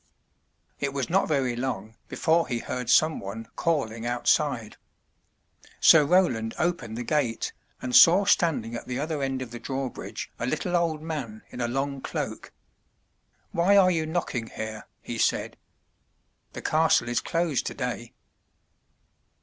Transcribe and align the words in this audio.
It 0.79 0.93
was 0.93 1.11
not 1.11 1.27
very 1.27 1.55
long 1.55 1.95
before 2.07 2.47
he 2.47 2.57
heard 2.57 2.89
some 2.89 3.19
one 3.19 3.47
calling 3.55 4.03
out 4.03 4.27
side. 4.27 4.77
Sir 5.79 6.03
Roland 6.03 6.55
opened 6.57 6.97
the 6.97 7.03
gate, 7.03 7.53
and 7.83 7.95
saw 7.95 8.25
standing 8.25 8.73
at 8.73 8.87
the 8.87 8.97
other 8.97 9.21
end 9.21 9.43
of 9.43 9.51
the 9.51 9.59
drawbridge 9.59 10.31
a 10.39 10.47
little 10.47 10.75
old 10.75 11.03
man 11.03 11.43
in 11.51 11.61
a 11.61 11.67
long 11.67 12.01
cloak. 12.01 12.51
"Why 13.51 13.77
are 13.77 13.91
you 13.91 14.07
knocking 14.07 14.47
here?" 14.47 14.87
he 15.03 15.19
said. 15.19 15.55
"The 16.53 16.63
castle 16.63 17.07
is 17.07 17.21
closed 17.21 17.67
today?" 17.67 18.13